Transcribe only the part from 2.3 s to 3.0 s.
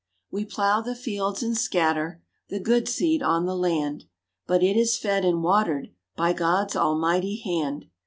The good